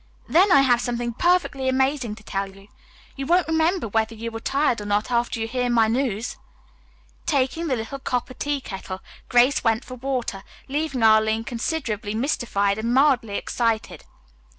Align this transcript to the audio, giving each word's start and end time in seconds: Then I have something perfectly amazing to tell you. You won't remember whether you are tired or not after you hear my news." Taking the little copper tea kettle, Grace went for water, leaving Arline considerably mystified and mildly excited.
Then 0.27 0.51
I 0.51 0.61
have 0.61 0.81
something 0.81 1.13
perfectly 1.13 1.69
amazing 1.69 2.15
to 2.15 2.23
tell 2.23 2.47
you. 2.49 2.69
You 3.15 3.27
won't 3.27 3.47
remember 3.47 3.87
whether 3.87 4.15
you 4.15 4.35
are 4.35 4.39
tired 4.39 4.81
or 4.81 4.85
not 4.87 5.11
after 5.11 5.39
you 5.39 5.47
hear 5.47 5.69
my 5.69 5.87
news." 5.87 6.37
Taking 7.27 7.67
the 7.67 7.75
little 7.75 7.99
copper 7.99 8.33
tea 8.33 8.61
kettle, 8.61 9.01
Grace 9.29 9.63
went 9.63 9.85
for 9.85 9.93
water, 9.93 10.41
leaving 10.67 11.03
Arline 11.03 11.43
considerably 11.43 12.15
mystified 12.15 12.79
and 12.79 12.95
mildly 12.95 13.37
excited. 13.37 14.03